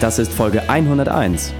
Das 0.00 0.18
ist 0.18 0.32
Folge 0.32 0.66
101. 0.70 1.52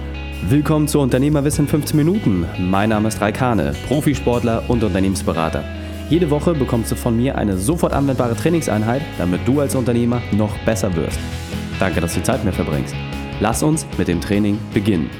Willkommen 0.49 0.87
zu 0.87 0.99
Unternehmerwissen 0.99 1.67
15 1.67 1.95
Minuten. 1.95 2.47
Mein 2.57 2.89
Name 2.89 3.07
ist 3.07 3.21
Raikane, 3.21 3.75
Profisportler 3.87 4.63
und 4.67 4.83
Unternehmensberater. 4.83 5.63
Jede 6.09 6.31
Woche 6.31 6.55
bekommst 6.55 6.91
du 6.91 6.95
von 6.95 7.15
mir 7.15 7.37
eine 7.37 7.55
sofort 7.55 7.93
anwendbare 7.93 8.35
Trainingseinheit, 8.35 9.03
damit 9.19 9.47
du 9.47 9.59
als 9.59 9.75
Unternehmer 9.75 10.23
noch 10.31 10.57
besser 10.65 10.95
wirst. 10.95 11.19
Danke, 11.79 12.01
dass 12.01 12.15
du 12.15 12.23
Zeit 12.23 12.43
mit 12.43 12.45
mir 12.45 12.53
verbringst. 12.53 12.95
Lass 13.41 13.61
uns 13.61 13.85
mit 13.99 14.07
dem 14.07 14.19
Training 14.19 14.57
beginnen. 14.73 15.11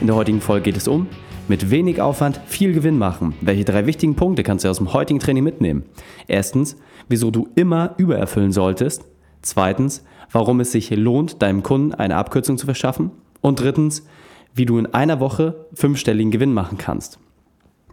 In 0.00 0.06
der 0.06 0.16
heutigen 0.16 0.40
Folge 0.40 0.64
geht 0.64 0.78
es 0.78 0.88
um 0.88 1.06
mit 1.48 1.70
wenig 1.70 2.00
Aufwand 2.00 2.40
viel 2.46 2.72
Gewinn 2.72 2.96
machen. 2.96 3.34
Welche 3.42 3.66
drei 3.66 3.84
wichtigen 3.84 4.16
Punkte 4.16 4.42
kannst 4.42 4.64
du 4.64 4.70
aus 4.70 4.78
dem 4.78 4.94
heutigen 4.94 5.20
Training 5.20 5.44
mitnehmen? 5.44 5.84
Erstens, 6.28 6.78
wieso 7.10 7.30
du 7.30 7.48
immer 7.56 7.94
übererfüllen 7.98 8.52
solltest. 8.52 9.04
Zweitens, 9.42 10.04
warum 10.30 10.60
es 10.60 10.72
sich 10.72 10.90
lohnt, 10.90 11.42
deinem 11.42 11.62
Kunden 11.62 11.94
eine 11.94 12.16
Abkürzung 12.16 12.58
zu 12.58 12.66
verschaffen. 12.66 13.10
Und 13.40 13.60
drittens, 13.60 14.06
wie 14.54 14.66
du 14.66 14.78
in 14.78 14.86
einer 14.86 15.20
Woche 15.20 15.66
fünfstelligen 15.74 16.30
Gewinn 16.30 16.52
machen 16.52 16.78
kannst. 16.78 17.18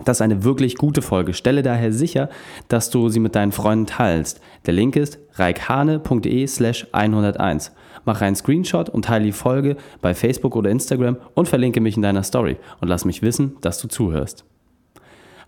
Das 0.04 0.18
ist 0.18 0.22
eine 0.22 0.44
wirklich 0.44 0.76
gute 0.76 1.02
Folge. 1.02 1.34
Stelle 1.34 1.64
daher 1.64 1.92
sicher, 1.92 2.30
dass 2.68 2.90
du 2.90 3.10
sie 3.10 3.20
mit 3.20 3.36
deinen 3.36 3.52
Freunden 3.52 3.88
teilst. 3.88 4.42
Der 4.66 4.74
Link 4.74 4.96
ist 4.96 5.20
reikhane.de 5.34 6.46
slash 6.48 6.88
101. 6.92 7.72
Mach 8.06 8.22
einen 8.22 8.36
Screenshot 8.36 8.90
und 8.90 9.06
teile 9.06 9.26
die 9.26 9.32
Folge 9.32 9.76
bei 10.02 10.14
Facebook 10.14 10.56
oder 10.56 10.70
Instagram 10.70 11.18
und 11.34 11.48
verlinke 11.48 11.82
mich 11.82 11.98
in 11.98 12.04
deiner 12.04 12.24
Story 12.24 12.58
und 12.80 12.88
lass 12.88 13.06
mich 13.06 13.22
wissen, 13.22 13.58
dass 13.62 13.82
du 13.82 13.88
zuhörst. 13.88 14.46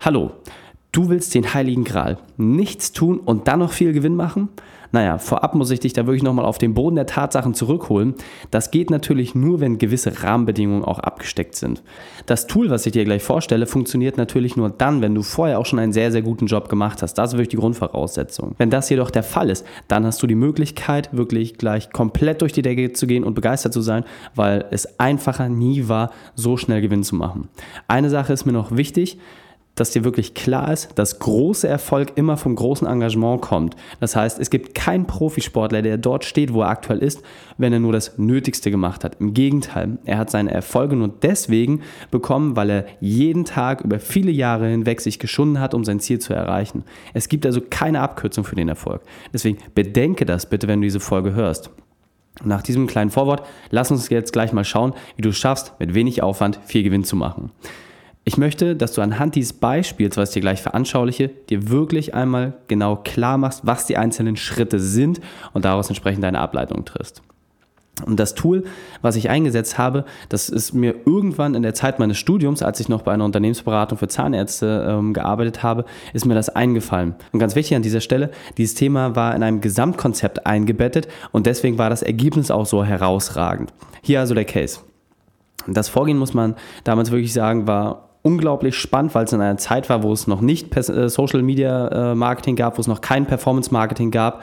Hallo, 0.00 0.32
du 0.92 1.08
willst 1.08 1.34
den 1.34 1.54
Heiligen 1.54 1.84
Gral, 1.84 2.18
nichts 2.36 2.92
tun 2.92 3.18
und 3.18 3.48
dann 3.48 3.60
noch 3.60 3.72
viel 3.72 3.92
Gewinn 3.92 4.16
machen? 4.16 4.48
Naja, 4.92 5.18
vorab 5.18 5.54
muss 5.54 5.70
ich 5.70 5.78
dich 5.78 5.92
da 5.92 6.06
wirklich 6.06 6.24
nochmal 6.24 6.44
auf 6.44 6.58
den 6.58 6.74
Boden 6.74 6.96
der 6.96 7.06
Tatsachen 7.06 7.54
zurückholen. 7.54 8.14
Das 8.50 8.72
geht 8.72 8.90
natürlich 8.90 9.36
nur, 9.36 9.60
wenn 9.60 9.78
gewisse 9.78 10.24
Rahmenbedingungen 10.24 10.84
auch 10.84 10.98
abgesteckt 10.98 11.54
sind. 11.54 11.82
Das 12.26 12.48
Tool, 12.48 12.70
was 12.70 12.86
ich 12.86 12.92
dir 12.92 13.04
gleich 13.04 13.22
vorstelle, 13.22 13.66
funktioniert 13.66 14.16
natürlich 14.16 14.56
nur 14.56 14.68
dann, 14.68 15.00
wenn 15.00 15.14
du 15.14 15.22
vorher 15.22 15.60
auch 15.60 15.66
schon 15.66 15.78
einen 15.78 15.92
sehr, 15.92 16.10
sehr 16.10 16.22
guten 16.22 16.46
Job 16.46 16.68
gemacht 16.68 17.02
hast. 17.02 17.14
Das 17.14 17.30
ist 17.30 17.34
wirklich 17.34 17.50
die 17.50 17.56
Grundvoraussetzung. 17.56 18.56
Wenn 18.58 18.70
das 18.70 18.90
jedoch 18.90 19.12
der 19.12 19.22
Fall 19.22 19.48
ist, 19.48 19.64
dann 19.86 20.04
hast 20.04 20.22
du 20.24 20.26
die 20.26 20.34
Möglichkeit, 20.34 21.10
wirklich 21.12 21.56
gleich 21.56 21.90
komplett 21.92 22.42
durch 22.42 22.52
die 22.52 22.62
Decke 22.62 22.92
zu 22.92 23.06
gehen 23.06 23.22
und 23.22 23.34
begeistert 23.34 23.72
zu 23.72 23.82
sein, 23.82 24.04
weil 24.34 24.64
es 24.72 24.98
einfacher 24.98 25.48
nie 25.48 25.86
war, 25.86 26.10
so 26.34 26.56
schnell 26.56 26.80
Gewinn 26.80 27.04
zu 27.04 27.14
machen. 27.14 27.48
Eine 27.86 28.10
Sache 28.10 28.32
ist 28.32 28.44
mir 28.44 28.52
noch 28.52 28.76
wichtig 28.76 29.18
dass 29.74 29.90
dir 29.92 30.04
wirklich 30.04 30.34
klar 30.34 30.72
ist, 30.72 30.90
dass 30.96 31.18
großer 31.18 31.68
Erfolg 31.68 32.12
immer 32.16 32.36
vom 32.36 32.54
großen 32.54 32.86
Engagement 32.86 33.40
kommt. 33.40 33.76
Das 33.98 34.16
heißt, 34.16 34.38
es 34.38 34.50
gibt 34.50 34.74
keinen 34.74 35.06
Profisportler, 35.06 35.82
der 35.82 35.96
dort 35.96 36.24
steht, 36.24 36.52
wo 36.52 36.62
er 36.62 36.68
aktuell 36.68 36.98
ist, 36.98 37.22
wenn 37.56 37.72
er 37.72 37.80
nur 37.80 37.92
das 37.92 38.18
Nötigste 38.18 38.70
gemacht 38.70 39.04
hat. 39.04 39.20
Im 39.20 39.32
Gegenteil, 39.32 39.98
er 40.04 40.18
hat 40.18 40.30
seine 40.30 40.50
Erfolge 40.50 40.96
nur 40.96 41.08
deswegen 41.08 41.80
bekommen, 42.10 42.56
weil 42.56 42.70
er 42.70 42.86
jeden 43.00 43.44
Tag 43.44 43.80
über 43.82 44.00
viele 44.00 44.30
Jahre 44.30 44.68
hinweg 44.68 45.00
sich 45.00 45.18
geschunden 45.18 45.60
hat, 45.60 45.74
um 45.74 45.84
sein 45.84 46.00
Ziel 46.00 46.18
zu 46.18 46.34
erreichen. 46.34 46.84
Es 47.14 47.28
gibt 47.28 47.46
also 47.46 47.60
keine 47.68 48.00
Abkürzung 48.00 48.44
für 48.44 48.56
den 48.56 48.68
Erfolg. 48.68 49.02
Deswegen 49.32 49.58
bedenke 49.74 50.26
das 50.26 50.46
bitte, 50.46 50.68
wenn 50.68 50.80
du 50.80 50.86
diese 50.86 51.00
Folge 51.00 51.32
hörst. 51.32 51.70
Nach 52.44 52.62
diesem 52.62 52.86
kleinen 52.86 53.10
Vorwort, 53.10 53.46
lass 53.70 53.90
uns 53.90 54.08
jetzt 54.08 54.32
gleich 54.32 54.52
mal 54.52 54.64
schauen, 54.64 54.94
wie 55.16 55.22
du 55.22 55.30
es 55.30 55.36
schaffst, 55.36 55.74
mit 55.78 55.94
wenig 55.94 56.22
Aufwand 56.22 56.60
viel 56.64 56.82
Gewinn 56.82 57.04
zu 57.04 57.16
machen. 57.16 57.50
Ich 58.24 58.36
möchte, 58.36 58.76
dass 58.76 58.92
du 58.92 59.00
anhand 59.00 59.34
dieses 59.34 59.54
Beispiels, 59.54 60.16
was 60.16 60.30
ich 60.30 60.34
dir 60.34 60.40
gleich 60.40 60.60
veranschauliche, 60.60 61.28
dir 61.28 61.70
wirklich 61.70 62.14
einmal 62.14 62.54
genau 62.68 62.96
klar 62.96 63.38
machst, 63.38 63.66
was 63.66 63.86
die 63.86 63.96
einzelnen 63.96 64.36
Schritte 64.36 64.78
sind 64.78 65.20
und 65.54 65.64
daraus 65.64 65.88
entsprechend 65.88 66.22
deine 66.22 66.38
Ableitung 66.38 66.84
triffst. 66.84 67.22
Und 68.06 68.18
das 68.18 68.34
Tool, 68.34 68.64
was 69.02 69.16
ich 69.16 69.30
eingesetzt 69.30 69.78
habe, 69.78 70.04
das 70.28 70.48
ist 70.48 70.72
mir 70.72 70.94
irgendwann 71.06 71.54
in 71.54 71.62
der 71.62 71.74
Zeit 71.74 71.98
meines 71.98 72.18
Studiums, 72.18 72.62
als 72.62 72.80
ich 72.80 72.88
noch 72.88 73.02
bei 73.02 73.12
einer 73.12 73.24
Unternehmensberatung 73.24 73.98
für 73.98 74.08
Zahnärzte 74.08 74.86
ähm, 74.88 75.12
gearbeitet 75.12 75.62
habe, 75.62 75.84
ist 76.12 76.24
mir 76.24 76.34
das 76.34 76.48
eingefallen. 76.48 77.14
Und 77.32 77.40
ganz 77.40 77.56
wichtig 77.56 77.76
an 77.76 77.82
dieser 77.82 78.00
Stelle, 78.00 78.30
dieses 78.56 78.74
Thema 78.74 79.16
war 79.16 79.34
in 79.34 79.42
einem 79.42 79.60
Gesamtkonzept 79.60 80.46
eingebettet 80.46 81.08
und 81.32 81.46
deswegen 81.46 81.78
war 81.78 81.90
das 81.90 82.02
Ergebnis 82.02 82.50
auch 82.50 82.66
so 82.66 82.84
herausragend. 82.84 83.72
Hier 84.02 84.20
also 84.20 84.34
der 84.34 84.44
Case. 84.44 84.80
Das 85.66 85.88
Vorgehen, 85.88 86.16
muss 86.16 86.32
man 86.32 86.54
damals 86.84 87.10
wirklich 87.10 87.34
sagen, 87.34 87.66
war 87.66 88.09
unglaublich 88.22 88.76
spannend, 88.76 89.14
weil 89.14 89.24
es 89.24 89.32
in 89.32 89.40
einer 89.40 89.56
Zeit 89.56 89.88
war, 89.88 90.02
wo 90.02 90.12
es 90.12 90.26
noch 90.26 90.40
nicht 90.40 90.76
äh, 90.76 91.08
Social 91.08 91.42
Media 91.42 92.12
äh, 92.12 92.14
Marketing 92.14 92.56
gab, 92.56 92.76
wo 92.76 92.80
es 92.80 92.86
noch 92.86 93.00
kein 93.00 93.26
Performance 93.26 93.72
Marketing 93.72 94.10
gab. 94.10 94.42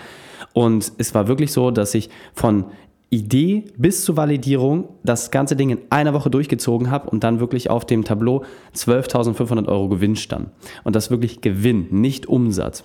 Und 0.53 0.91
es 0.97 1.13
war 1.13 1.27
wirklich 1.27 1.51
so, 1.51 1.71
dass 1.71 1.93
ich 1.93 2.09
von 2.33 2.65
Idee 3.09 3.65
bis 3.77 4.03
zur 4.03 4.17
Validierung 4.17 4.89
das 5.03 5.31
ganze 5.31 5.55
Ding 5.55 5.69
in 5.69 5.79
einer 5.89 6.13
Woche 6.13 6.29
durchgezogen 6.29 6.91
habe 6.91 7.09
und 7.09 7.23
dann 7.23 7.39
wirklich 7.39 7.69
auf 7.69 7.85
dem 7.85 8.03
Tableau 8.03 8.43
12.500 8.75 9.67
Euro 9.67 9.87
Gewinn 9.87 10.15
stand. 10.15 10.49
Und 10.83 10.95
das 10.95 11.09
wirklich 11.09 11.39
Gewinn, 11.41 11.87
nicht 11.91 12.25
Umsatz. 12.25 12.83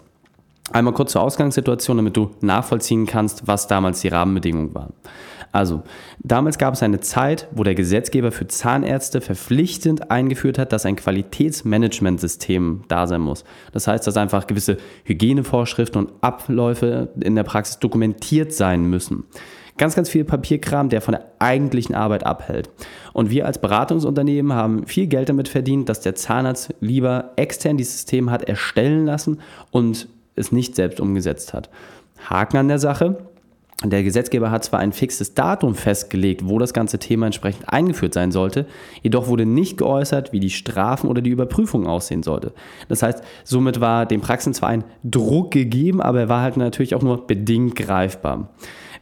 Einmal 0.71 0.95
kurz 0.95 1.13
zur 1.13 1.23
Ausgangssituation, 1.23 1.97
damit 1.97 2.17
du 2.17 2.31
nachvollziehen 2.41 3.07
kannst, 3.07 3.49
was 3.49 3.67
damals 3.67 4.01
die 4.01 4.09
Rahmenbedingungen 4.09 4.75
waren. 4.75 4.93
Also, 5.53 5.83
damals 6.19 6.57
gab 6.57 6.73
es 6.73 6.83
eine 6.83 7.01
Zeit, 7.01 7.47
wo 7.53 7.63
der 7.63 7.75
Gesetzgeber 7.75 8.33
für 8.33 8.49
Zahnärzte 8.49 9.21
verpflichtend 9.21 10.11
eingeführt 10.11 10.59
hat, 10.59 10.73
dass 10.73 10.87
ein 10.87 10.97
Qualitätsmanagementsystem 10.97 12.85
da 12.89 13.07
sein 13.07 13.21
muss. 13.21 13.45
Das 13.73 13.87
heißt, 13.87 14.07
dass 14.07 14.17
einfach 14.17 14.47
gewisse 14.47 14.79
Hygienevorschriften 15.05 16.07
und 16.07 16.13
Abläufe 16.23 17.11
in 17.21 17.37
der 17.37 17.45
Praxis 17.45 17.79
dokumentiert 17.79 18.55
sein 18.55 18.87
müssen. 18.87 19.25
Ganz, 19.79 19.95
ganz 19.95 20.09
viel 20.09 20.25
Papierkram, 20.25 20.89
der 20.89 21.01
von 21.01 21.13
der 21.13 21.27
eigentlichen 21.39 21.95
Arbeit 21.95 22.25
abhält. 22.25 22.71
Und 23.13 23.31
wir 23.31 23.47
als 23.47 23.59
Beratungsunternehmen 23.59 24.53
haben 24.53 24.87
viel 24.87 25.07
Geld 25.07 25.29
damit 25.29 25.49
verdient, 25.49 25.89
dass 25.89 26.01
der 26.01 26.15
Zahnarzt 26.15 26.75
lieber 26.81 27.33
extern 27.37 27.77
dieses 27.77 27.95
System 27.95 28.31
hat 28.31 28.43
erstellen 28.43 29.07
lassen 29.07 29.41
und 29.71 30.09
es 30.35 30.53
nicht 30.53 30.77
selbst 30.77 31.01
umgesetzt 31.01 31.53
hat. 31.53 31.71
Haken 32.29 32.59
an 32.59 32.69
der 32.69 32.79
Sache. 32.79 33.19
Der 33.85 34.03
Gesetzgeber 34.03 34.51
hat 34.51 34.65
zwar 34.65 34.81
ein 34.81 34.93
fixes 34.93 35.35
Datum 35.35 35.75
festgelegt, 35.75 36.49
wo 36.49 36.59
das 36.59 36.73
ganze 36.73 36.99
Thema 36.99 37.27
entsprechend 37.27 37.69
eingeführt 37.69 38.15
sein 38.15 38.31
sollte, 38.31 38.67
jedoch 39.03 39.27
wurde 39.27 39.45
nicht 39.45 39.77
geäußert, 39.77 40.33
wie 40.33 40.41
die 40.41 40.51
Strafen 40.51 41.09
oder 41.09 41.21
die 41.21 41.31
Überprüfung 41.31 41.87
aussehen 41.87 42.23
sollte. 42.23 42.53
Das 42.89 43.03
heißt, 43.03 43.23
somit 43.45 43.81
war 43.81 44.07
den 44.07 44.21
Praxen 44.21 44.55
zwar 44.55 44.69
ein 44.69 44.85
Druck 45.03 45.51
gegeben, 45.51 46.01
aber 46.01 46.21
er 46.21 46.29
war 46.29 46.43
halt 46.43 46.57
natürlich 46.57 46.95
auch 46.95 47.03
nur 47.03 47.27
bedingt 47.27 47.75
greifbar. 47.77 48.49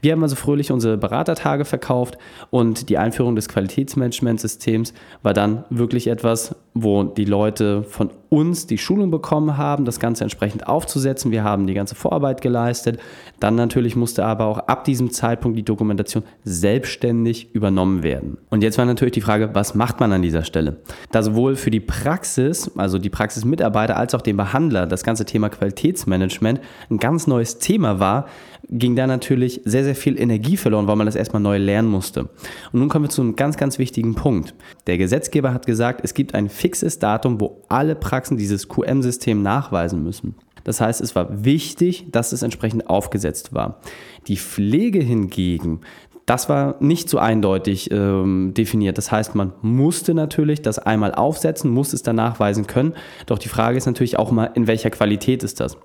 Wir 0.02 0.12
haben 0.12 0.22
also 0.22 0.36
fröhlich 0.36 0.72
unsere 0.72 0.96
Beratertage 0.96 1.64
verkauft 1.64 2.16
und 2.48 2.88
die 2.88 2.96
Einführung 2.96 3.36
des 3.36 3.48
Qualitätsmanagementsystems 3.48 4.94
war 5.22 5.34
dann 5.34 5.64
wirklich 5.68 6.06
etwas, 6.06 6.54
wo 6.74 7.02
die 7.02 7.24
Leute 7.24 7.82
von 7.82 8.10
uns 8.28 8.68
die 8.68 8.78
Schulung 8.78 9.10
bekommen 9.10 9.56
haben, 9.56 9.84
das 9.84 9.98
Ganze 9.98 10.22
entsprechend 10.22 10.68
aufzusetzen. 10.68 11.32
Wir 11.32 11.42
haben 11.42 11.66
die 11.66 11.74
ganze 11.74 11.96
Vorarbeit 11.96 12.40
geleistet. 12.40 13.00
Dann 13.40 13.56
natürlich 13.56 13.96
musste 13.96 14.24
aber 14.24 14.46
auch 14.46 14.58
ab 14.58 14.84
diesem 14.84 15.10
Zeitpunkt 15.10 15.58
die 15.58 15.64
Dokumentation 15.64 16.22
selbstständig 16.44 17.52
übernommen 17.54 18.04
werden. 18.04 18.38
Und 18.48 18.62
jetzt 18.62 18.78
war 18.78 18.84
natürlich 18.84 19.14
die 19.14 19.20
Frage, 19.20 19.50
was 19.52 19.74
macht 19.74 19.98
man 19.98 20.12
an 20.12 20.22
dieser 20.22 20.44
Stelle? 20.44 20.76
Da 21.10 21.24
sowohl 21.24 21.56
für 21.56 21.72
die 21.72 21.80
Praxis, 21.80 22.70
also 22.76 22.98
die 22.98 23.10
Praxismitarbeiter, 23.10 23.96
als 23.96 24.14
auch 24.14 24.22
den 24.22 24.36
Behandler 24.36 24.86
das 24.86 25.02
ganze 25.02 25.24
Thema 25.24 25.48
Qualitätsmanagement 25.48 26.60
ein 26.88 26.98
ganz 26.98 27.26
neues 27.26 27.58
Thema 27.58 27.98
war, 27.98 28.26
ging 28.68 28.94
da 28.94 29.06
natürlich 29.08 29.60
sehr, 29.64 29.82
sehr 29.82 29.96
viel 29.96 30.20
Energie 30.20 30.56
verloren, 30.56 30.86
weil 30.86 30.96
man 30.96 31.06
das 31.06 31.16
erstmal 31.16 31.42
neu 31.42 31.58
lernen 31.58 31.88
musste. 31.88 32.28
Und 32.72 32.78
nun 32.78 32.88
kommen 32.88 33.06
wir 33.06 33.10
zu 33.10 33.22
einem 33.22 33.34
ganz, 33.34 33.56
ganz 33.56 33.78
wichtigen 33.78 34.14
Punkt. 34.14 34.54
Der 34.86 34.98
Gesetzgeber 34.98 35.52
hat 35.52 35.66
gesagt, 35.66 36.02
es 36.04 36.14
gibt 36.14 36.34
ein 36.34 36.48
fixes 36.60 36.98
Datum, 36.98 37.40
wo 37.40 37.62
alle 37.68 37.94
Praxen 37.94 38.36
dieses 38.36 38.68
QM-System 38.68 39.42
nachweisen 39.42 40.02
müssen. 40.02 40.34
Das 40.64 40.80
heißt, 40.80 41.00
es 41.00 41.16
war 41.16 41.44
wichtig, 41.44 42.06
dass 42.12 42.32
es 42.32 42.42
entsprechend 42.42 42.88
aufgesetzt 42.88 43.54
war. 43.54 43.80
Die 44.26 44.36
Pflege 44.36 45.00
hingegen, 45.00 45.80
das 46.26 46.48
war 46.48 46.76
nicht 46.80 47.08
so 47.08 47.18
eindeutig 47.18 47.90
ähm, 47.90 48.52
definiert. 48.54 48.98
Das 48.98 49.10
heißt, 49.10 49.34
man 49.34 49.52
musste 49.62 50.14
natürlich 50.14 50.62
das 50.62 50.78
einmal 50.78 51.14
aufsetzen, 51.14 51.70
muss 51.70 51.92
es 51.92 52.02
dann 52.02 52.16
nachweisen 52.16 52.66
können. 52.66 52.94
Doch 53.26 53.38
die 53.38 53.48
Frage 53.48 53.78
ist 53.78 53.86
natürlich 53.86 54.18
auch 54.18 54.30
mal, 54.30 54.50
in 54.54 54.66
welcher 54.66 54.90
Qualität 54.90 55.42
ist 55.42 55.60
das? 55.60 55.76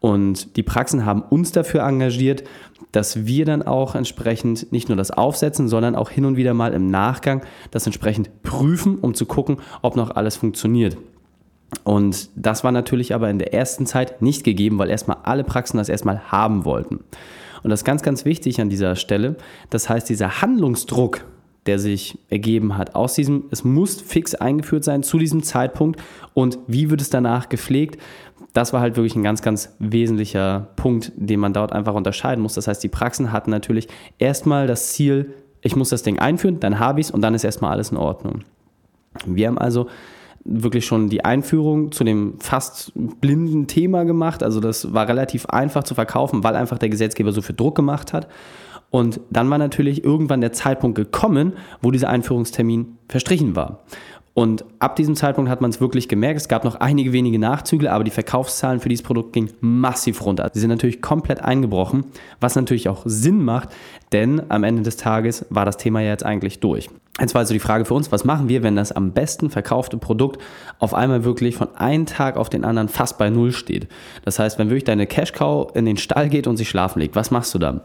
Und 0.00 0.56
die 0.56 0.62
Praxen 0.62 1.04
haben 1.04 1.22
uns 1.22 1.52
dafür 1.52 1.82
engagiert, 1.82 2.44
dass 2.92 3.26
wir 3.26 3.44
dann 3.44 3.62
auch 3.62 3.94
entsprechend 3.94 4.72
nicht 4.72 4.88
nur 4.88 4.96
das 4.96 5.10
aufsetzen, 5.10 5.68
sondern 5.68 5.96
auch 5.96 6.10
hin 6.10 6.24
und 6.24 6.36
wieder 6.36 6.54
mal 6.54 6.72
im 6.72 6.90
Nachgang 6.90 7.42
das 7.70 7.86
entsprechend 7.86 8.42
prüfen, 8.42 8.98
um 8.98 9.14
zu 9.14 9.26
gucken, 9.26 9.58
ob 9.82 9.96
noch 9.96 10.10
alles 10.10 10.36
funktioniert. 10.36 10.96
Und 11.84 12.30
das 12.34 12.64
war 12.64 12.72
natürlich 12.72 13.14
aber 13.14 13.28
in 13.28 13.38
der 13.38 13.52
ersten 13.52 13.86
Zeit 13.86 14.22
nicht 14.22 14.44
gegeben, 14.44 14.78
weil 14.78 14.88
erstmal 14.88 15.18
alle 15.24 15.44
Praxen 15.44 15.76
das 15.76 15.88
erstmal 15.88 16.30
haben 16.30 16.64
wollten. 16.64 17.00
Und 17.62 17.70
das 17.70 17.80
ist 17.80 17.84
ganz, 17.84 18.02
ganz 18.02 18.24
wichtig 18.24 18.60
an 18.60 18.70
dieser 18.70 18.96
Stelle. 18.96 19.36
Das 19.68 19.88
heißt, 19.88 20.08
dieser 20.08 20.40
Handlungsdruck, 20.40 21.24
der 21.66 21.78
sich 21.78 22.18
ergeben 22.30 22.78
hat 22.78 22.94
aus 22.94 23.14
diesem, 23.14 23.44
es 23.50 23.64
muss 23.64 24.00
fix 24.00 24.34
eingeführt 24.34 24.84
sein 24.84 25.02
zu 25.02 25.18
diesem 25.18 25.42
Zeitpunkt 25.42 26.00
und 26.32 26.58
wie 26.66 26.88
wird 26.88 27.02
es 27.02 27.10
danach 27.10 27.50
gepflegt, 27.50 28.00
das 28.52 28.72
war 28.72 28.80
halt 28.80 28.96
wirklich 28.96 29.14
ein 29.14 29.22
ganz, 29.22 29.42
ganz 29.42 29.74
wesentlicher 29.78 30.68
Punkt, 30.76 31.12
den 31.16 31.40
man 31.40 31.52
dort 31.52 31.72
einfach 31.72 31.94
unterscheiden 31.94 32.42
muss. 32.42 32.54
Das 32.54 32.66
heißt, 32.66 32.82
die 32.82 32.88
Praxen 32.88 33.32
hatten 33.32 33.50
natürlich 33.50 33.88
erstmal 34.18 34.66
das 34.66 34.88
Ziel, 34.88 35.34
ich 35.60 35.76
muss 35.76 35.90
das 35.90 36.02
Ding 36.02 36.18
einführen, 36.18 36.60
dann 36.60 36.78
habe 36.78 37.00
ich 37.00 37.08
es 37.08 37.10
und 37.10 37.20
dann 37.20 37.34
ist 37.34 37.44
erstmal 37.44 37.72
alles 37.72 37.90
in 37.90 37.96
Ordnung. 37.96 38.44
Wir 39.26 39.48
haben 39.48 39.58
also 39.58 39.88
wirklich 40.44 40.86
schon 40.86 41.08
die 41.08 41.24
Einführung 41.24 41.92
zu 41.92 42.04
dem 42.04 42.40
fast 42.40 42.92
blinden 42.94 43.66
Thema 43.66 44.04
gemacht. 44.04 44.42
Also 44.42 44.60
das 44.60 44.94
war 44.94 45.08
relativ 45.08 45.46
einfach 45.46 45.84
zu 45.84 45.94
verkaufen, 45.94 46.42
weil 46.42 46.56
einfach 46.56 46.78
der 46.78 46.88
Gesetzgeber 46.88 47.32
so 47.32 47.42
viel 47.42 47.56
Druck 47.56 47.74
gemacht 47.74 48.12
hat. 48.12 48.28
Und 48.90 49.20
dann 49.30 49.50
war 49.50 49.58
natürlich 49.58 50.02
irgendwann 50.02 50.40
der 50.40 50.52
Zeitpunkt 50.52 50.96
gekommen, 50.96 51.52
wo 51.82 51.90
dieser 51.90 52.08
Einführungstermin 52.08 52.96
verstrichen 53.08 53.54
war. 53.54 53.80
Und 54.38 54.64
ab 54.78 54.94
diesem 54.94 55.16
Zeitpunkt 55.16 55.50
hat 55.50 55.60
man 55.60 55.70
es 55.70 55.80
wirklich 55.80 56.08
gemerkt. 56.08 56.40
Es 56.40 56.46
gab 56.46 56.62
noch 56.62 56.76
einige 56.76 57.12
wenige 57.12 57.40
Nachzügler, 57.40 57.90
aber 57.92 58.04
die 58.04 58.12
Verkaufszahlen 58.12 58.78
für 58.78 58.88
dieses 58.88 59.02
Produkt 59.02 59.32
gingen 59.32 59.50
massiv 59.60 60.24
runter. 60.24 60.48
Sie 60.54 60.60
sind 60.60 60.70
natürlich 60.70 61.02
komplett 61.02 61.42
eingebrochen, 61.42 62.04
was 62.38 62.54
natürlich 62.54 62.88
auch 62.88 63.02
Sinn 63.04 63.44
macht, 63.44 63.70
denn 64.12 64.40
am 64.48 64.62
Ende 64.62 64.82
des 64.82 64.96
Tages 64.96 65.44
war 65.50 65.64
das 65.64 65.76
Thema 65.76 66.02
ja 66.02 66.10
jetzt 66.10 66.24
eigentlich 66.24 66.60
durch. 66.60 66.88
Jetzt 67.20 67.34
war 67.34 67.40
also 67.40 67.52
die 67.52 67.60
Frage 67.60 67.84
für 67.84 67.94
uns, 67.94 68.12
was 68.12 68.24
machen 68.24 68.48
wir, 68.48 68.62
wenn 68.62 68.76
das 68.76 68.92
am 68.92 69.12
besten 69.12 69.50
verkaufte 69.50 69.96
Produkt 69.96 70.40
auf 70.78 70.94
einmal 70.94 71.24
wirklich 71.24 71.56
von 71.56 71.74
einem 71.74 72.06
Tag 72.06 72.36
auf 72.36 72.48
den 72.48 72.64
anderen 72.64 72.88
fast 72.88 73.18
bei 73.18 73.28
Null 73.28 73.52
steht? 73.52 73.88
Das 74.24 74.38
heißt, 74.38 74.58
wenn 74.58 74.70
wirklich 74.70 74.84
deine 74.84 75.06
Cash-Cow 75.06 75.74
in 75.74 75.84
den 75.84 75.96
Stall 75.96 76.28
geht 76.28 76.46
und 76.46 76.56
sich 76.56 76.68
schlafen 76.68 77.00
legt, 77.00 77.16
was 77.16 77.32
machst 77.32 77.52
du 77.54 77.58
dann? 77.58 77.80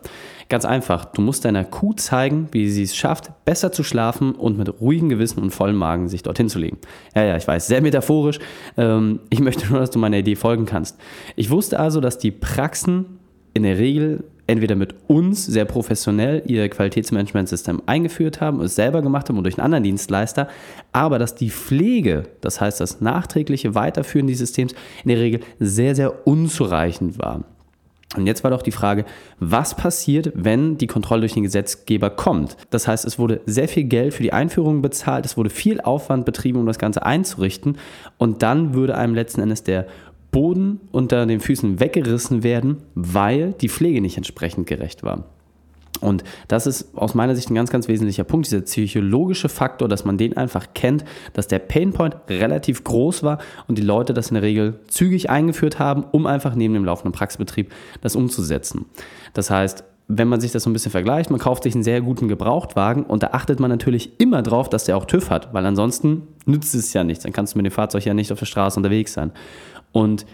Ganz 0.50 0.66
einfach, 0.66 1.06
du 1.06 1.22
musst 1.22 1.46
deiner 1.46 1.64
Kuh 1.64 1.94
zeigen, 1.94 2.48
wie 2.52 2.70
sie 2.70 2.84
es 2.84 2.96
schafft, 2.96 3.32
besser 3.44 3.72
zu 3.72 3.84
schlafen 3.84 4.34
und 4.36 4.58
mit 4.58 4.82
ruhigem 4.82 5.10
Gewissen 5.10 5.42
und 5.42 5.50
vollem 5.50 5.78
Magen 5.78 6.10
sich 6.10 6.22
dorthin 6.22 6.50
zu 6.50 6.60
legen. 6.60 6.78
Ja, 7.16 7.24
ja, 7.24 7.38
ich 7.38 7.48
weiß, 7.48 7.66
sehr 7.66 7.82
metaphorisch. 7.82 8.38
Ähm, 8.78 9.20
ich 9.32 9.40
möchte 9.42 9.68
nur, 9.68 9.80
dass 9.80 9.90
du 9.90 9.98
meiner 9.98 10.18
Idee 10.18 10.36
folgen 10.36 10.66
kannst. 10.66 11.00
Ich 11.36 11.50
wusste 11.50 11.80
also, 11.80 12.02
dass 12.02 12.20
die 12.20 12.32
Praxen 12.32 13.18
in 13.56 13.64
der 13.64 13.80
Regel 13.80 14.26
entweder 14.48 14.76
mit 14.76 14.96
uns 15.08 15.46
sehr 15.46 15.66
professionell 15.66 16.44
ihr 16.46 16.68
Qualitätsmanagementsystem 16.70 17.82
eingeführt 17.86 18.42
haben, 18.42 18.62
es 18.62 18.76
selber 18.76 19.02
gemacht 19.02 19.30
haben 19.30 19.38
und 19.38 19.44
durch 19.44 19.58
einen 19.58 19.66
anderen 19.66 19.84
Dienstleister, 19.84 20.48
aber 20.92 21.20
dass 21.20 21.36
die 21.36 21.50
Pflege, 21.50 22.24
das 22.42 22.60
heißt 22.60 22.80
das 22.80 23.02
nachträgliche 23.02 23.76
Weiterführen 23.76 24.28
dieses 24.28 24.50
Systems, 24.50 24.74
in 25.04 25.10
der 25.10 25.20
Regel 25.20 25.40
sehr, 25.60 25.96
sehr 25.96 26.28
unzureichend 26.28 27.20
war. 27.20 27.44
Und 28.16 28.28
jetzt 28.28 28.44
war 28.44 28.52
doch 28.52 28.62
die 28.62 28.72
Frage, 28.72 29.06
was 29.40 29.76
passiert, 29.76 30.32
wenn 30.36 30.78
die 30.78 30.88
Kontrolle 30.88 31.22
durch 31.22 31.34
den 31.34 31.44
Gesetzgeber 31.44 32.12
kommt? 32.12 32.58
Das 32.70 32.88
heißt, 32.88 33.06
es 33.06 33.18
wurde 33.18 33.42
sehr 33.46 33.68
viel 33.68 33.86
Geld 33.86 34.14
für 34.14 34.22
die 34.22 34.34
Einführung 34.34 34.82
bezahlt, 34.82 35.26
es 35.26 35.36
wurde 35.36 35.50
viel 35.50 35.82
Aufwand 35.82 36.26
betrieben, 36.26 36.60
um 36.60 36.68
das 36.68 36.78
Ganze 36.78 37.06
einzurichten 37.06 37.78
und 38.18 38.44
dann 38.44 38.74
würde 38.76 38.96
einem 38.96 39.16
letzten 39.16 39.42
Endes 39.42 39.64
der 39.64 39.88
Boden 40.34 40.82
unter 40.92 41.26
den 41.26 41.40
Füßen 41.40 41.80
weggerissen 41.80 42.44
werden, 42.44 42.84
weil 42.96 43.54
die 43.54 43.70
Pflege 43.70 44.02
nicht 44.02 44.18
entsprechend 44.18 44.68
gerecht 44.68 45.04
war. 45.04 45.24
Und 46.02 46.26
das 46.50 46.68
ist 46.68 46.98
aus 46.98 47.16
meiner 47.16 47.34
Sicht 47.34 47.50
ein 47.50 47.56
ganz, 47.56 47.70
ganz 47.70 47.88
wesentlicher 47.88 48.26
Punkt, 48.26 48.48
dieser 48.48 48.62
psychologische 48.62 49.48
Faktor, 49.48 49.88
dass 49.88 50.04
man 50.04 50.18
den 50.18 50.36
einfach 50.36 50.68
kennt, 50.74 51.06
dass 51.32 51.48
der 51.48 51.60
Painpoint 51.60 52.18
relativ 52.28 52.84
groß 52.84 53.24
war 53.24 53.38
und 53.70 53.78
die 53.78 53.84
Leute 53.84 54.14
das 54.14 54.28
in 54.28 54.34
der 54.34 54.44
Regel 54.44 54.82
zügig 54.88 55.30
eingeführt 55.30 55.80
haben, 55.80 56.04
um 56.12 56.26
einfach 56.26 56.56
neben 56.56 56.74
dem 56.74 56.84
laufenden 56.84 57.14
Praxisbetrieb 57.14 57.72
das 58.02 58.18
umzusetzen. 58.18 58.86
Das 59.34 59.50
heißt, 59.50 59.86
wenn 60.10 60.28
man 60.28 60.42
sich 60.42 60.52
das 60.52 60.64
so 60.64 60.70
ein 60.70 60.74
bisschen 60.74 60.92
vergleicht, 60.92 61.30
man 61.30 61.40
kauft 61.40 61.64
sich 61.64 61.74
einen 61.74 61.84
sehr 61.84 62.02
guten 62.02 62.28
Gebrauchtwagen 62.28 63.04
und 63.04 63.24
da 63.24 63.28
achtet 63.32 63.60
man 63.60 63.70
natürlich 63.70 64.20
immer 64.20 64.42
drauf, 64.42 64.70
dass 64.70 64.84
der 64.84 64.98
auch 64.98 65.06
TÜV 65.06 65.30
hat, 65.30 65.54
weil 65.54 65.66
ansonsten 65.66 66.28
nützt 66.46 66.76
es 66.76 66.92
ja 66.92 67.04
nichts. 67.04 67.24
Dann 67.24 67.32
kannst 67.32 67.54
du 67.54 67.58
mit 67.58 67.66
dem 67.66 67.72
Fahrzeug 67.72 68.04
ja 68.04 68.14
nicht 68.14 68.32
auf 68.32 68.40
der 68.40 68.46
Straße 68.46 68.78
unterwegs 68.78 69.14
sein. 69.14 69.32
Und 69.94 70.26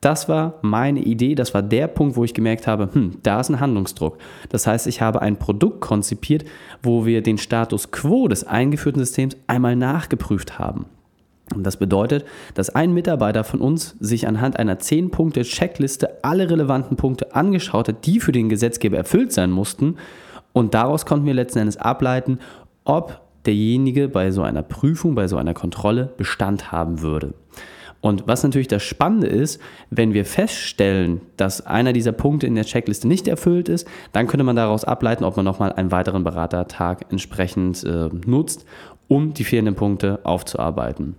das 0.00 0.28
war 0.28 0.58
meine 0.62 1.00
Idee, 1.00 1.36
das 1.36 1.54
war 1.54 1.62
der 1.62 1.86
Punkt, 1.86 2.16
wo 2.16 2.24
ich 2.24 2.34
gemerkt 2.34 2.66
habe, 2.66 2.88
hm, 2.92 3.18
da 3.22 3.38
ist 3.38 3.50
ein 3.50 3.60
Handlungsdruck. 3.60 4.18
Das 4.48 4.66
heißt, 4.66 4.88
ich 4.88 5.00
habe 5.00 5.22
ein 5.22 5.38
Produkt 5.38 5.80
konzipiert, 5.80 6.44
wo 6.82 7.06
wir 7.06 7.22
den 7.22 7.38
Status 7.38 7.92
quo 7.92 8.26
des 8.26 8.44
eingeführten 8.44 9.04
Systems 9.04 9.36
einmal 9.46 9.76
nachgeprüft 9.76 10.58
haben. 10.58 10.86
Und 11.54 11.64
das 11.64 11.76
bedeutet, 11.76 12.24
dass 12.54 12.70
ein 12.70 12.94
Mitarbeiter 12.94 13.44
von 13.44 13.60
uns 13.60 13.96
sich 14.00 14.26
anhand 14.26 14.58
einer 14.58 14.78
10-Punkte-Checkliste 14.78 16.24
alle 16.24 16.50
relevanten 16.50 16.96
Punkte 16.96 17.36
angeschaut 17.36 17.88
hat, 17.88 18.06
die 18.06 18.18
für 18.20 18.32
den 18.32 18.48
Gesetzgeber 18.48 18.96
erfüllt 18.96 19.32
sein 19.32 19.50
mussten. 19.50 19.96
Und 20.52 20.74
daraus 20.74 21.06
konnten 21.06 21.26
wir 21.26 21.34
letzten 21.34 21.60
Endes 21.60 21.76
ableiten, 21.76 22.38
ob 22.84 23.20
derjenige 23.46 24.08
bei 24.08 24.30
so 24.30 24.42
einer 24.42 24.62
Prüfung, 24.62 25.14
bei 25.14 25.28
so 25.28 25.36
einer 25.36 25.54
Kontrolle 25.54 26.12
Bestand 26.16 26.72
haben 26.72 27.02
würde. 27.02 27.34
Und 28.02 28.26
was 28.26 28.42
natürlich 28.42 28.68
das 28.68 28.82
Spannende 28.82 29.28
ist, 29.28 29.60
wenn 29.88 30.12
wir 30.12 30.24
feststellen, 30.26 31.20
dass 31.36 31.64
einer 31.64 31.92
dieser 31.92 32.10
Punkte 32.10 32.48
in 32.48 32.56
der 32.56 32.64
Checkliste 32.64 33.06
nicht 33.06 33.28
erfüllt 33.28 33.68
ist, 33.68 33.86
dann 34.12 34.26
könnte 34.26 34.42
man 34.44 34.56
daraus 34.56 34.84
ableiten, 34.84 35.24
ob 35.24 35.36
man 35.36 35.44
nochmal 35.44 35.72
einen 35.72 35.92
weiteren 35.92 36.24
Beratertag 36.24 37.06
entsprechend 37.10 37.84
äh, 37.84 38.08
nutzt, 38.26 38.66
um 39.06 39.32
die 39.34 39.44
fehlenden 39.44 39.76
Punkte 39.76 40.18
aufzuarbeiten. 40.24 41.14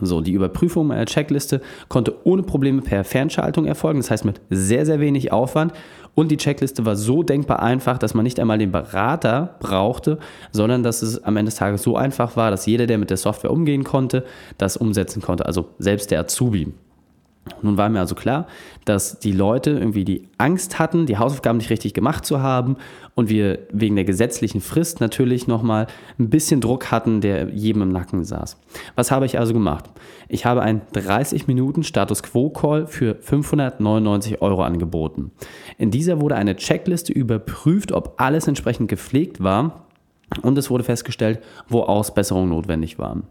So, 0.00 0.22
die 0.22 0.32
Überprüfung 0.32 0.86
meiner 0.86 1.04
Checkliste 1.04 1.60
konnte 1.88 2.14
ohne 2.24 2.42
Probleme 2.42 2.80
per 2.80 3.04
Fernschaltung 3.04 3.66
erfolgen, 3.66 4.00
das 4.00 4.10
heißt 4.10 4.24
mit 4.24 4.40
sehr, 4.48 4.86
sehr 4.86 4.98
wenig 4.98 5.30
Aufwand. 5.30 5.72
Und 6.14 6.30
die 6.30 6.36
Checkliste 6.36 6.86
war 6.86 6.96
so 6.96 7.22
denkbar 7.22 7.60
einfach, 7.60 7.98
dass 7.98 8.14
man 8.14 8.22
nicht 8.22 8.40
einmal 8.40 8.56
den 8.56 8.72
Berater 8.72 9.56
brauchte, 9.60 10.18
sondern 10.52 10.82
dass 10.82 11.02
es 11.02 11.22
am 11.24 11.36
Ende 11.36 11.50
des 11.50 11.58
Tages 11.58 11.82
so 11.82 11.96
einfach 11.96 12.36
war, 12.36 12.50
dass 12.50 12.66
jeder, 12.66 12.86
der 12.86 12.98
mit 12.98 13.10
der 13.10 13.16
Software 13.16 13.50
umgehen 13.50 13.84
konnte, 13.84 14.24
das 14.56 14.76
umsetzen 14.76 15.20
konnte, 15.20 15.44
also 15.44 15.68
selbst 15.78 16.10
der 16.10 16.20
Azubi. 16.20 16.72
Nun 17.60 17.76
war 17.76 17.88
mir 17.88 18.00
also 18.00 18.14
klar, 18.14 18.46
dass 18.84 19.18
die 19.18 19.32
Leute 19.32 19.70
irgendwie 19.70 20.04
die 20.04 20.28
Angst 20.38 20.78
hatten, 20.78 21.06
die 21.06 21.18
Hausaufgaben 21.18 21.58
nicht 21.58 21.70
richtig 21.70 21.92
gemacht 21.92 22.24
zu 22.24 22.40
haben 22.40 22.76
und 23.14 23.28
wir 23.28 23.58
wegen 23.70 23.96
der 23.96 24.04
gesetzlichen 24.04 24.60
Frist 24.60 25.00
natürlich 25.00 25.46
nochmal 25.46 25.86
ein 26.18 26.30
bisschen 26.30 26.60
Druck 26.60 26.90
hatten, 26.90 27.20
der 27.20 27.50
jedem 27.50 27.82
im 27.82 27.88
Nacken 27.90 28.24
saß. 28.24 28.58
Was 28.94 29.10
habe 29.10 29.26
ich 29.26 29.38
also 29.38 29.52
gemacht? 29.52 29.90
Ich 30.28 30.46
habe 30.46 30.62
einen 30.62 30.82
30 30.92 31.46
Minuten 31.46 31.82
Status 31.82 32.22
Quo 32.22 32.50
Call 32.50 32.86
für 32.86 33.16
599 33.16 34.40
Euro 34.40 34.62
angeboten. 34.62 35.30
In 35.76 35.90
dieser 35.90 36.20
wurde 36.20 36.36
eine 36.36 36.56
Checkliste 36.56 37.12
überprüft, 37.12 37.92
ob 37.92 38.14
alles 38.16 38.48
entsprechend 38.48 38.88
gepflegt 38.88 39.42
war 39.42 39.83
und 40.42 40.58
es 40.58 40.70
wurde 40.70 40.84
festgestellt, 40.84 41.40
wo 41.68 41.82
Ausbesserungen 41.82 42.48
notwendig 42.48 42.98
waren. 42.98 43.24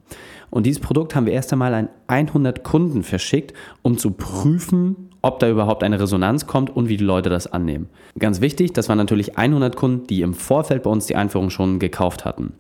Und 0.50 0.66
dieses 0.66 0.82
Produkt 0.82 1.16
haben 1.16 1.26
wir 1.26 1.34
erst 1.34 1.52
einmal 1.52 1.74
an 1.74 1.90
100 2.08 2.64
Kunden 2.64 3.04
verschickt, 3.04 3.54
um 3.82 3.98
zu 3.98 4.12
prüfen, 4.12 5.10
ob 5.22 5.40
da 5.40 5.50
überhaupt 5.50 5.84
eine 5.84 6.00
Resonanz 6.00 6.46
kommt 6.48 6.70
und 6.76 6.90
wie 6.90 6.98
die 6.98 7.04
Leute 7.04 7.30
das 7.30 7.52
annehmen. 7.52 7.90
Ganz 8.20 8.42
wichtig, 8.42 8.74
das 8.74 8.90
waren 8.90 8.98
natürlich 8.98 9.38
100 9.38 9.76
Kunden, 9.76 10.06
die 10.08 10.22
im 10.22 10.34
Vorfeld 10.34 10.84
bei 10.84 10.90
uns 10.90 11.08
die 11.08 11.16
Einführung 11.16 11.50
schon 11.50 11.80
gekauft 11.80 12.26
hatten. 12.26 12.54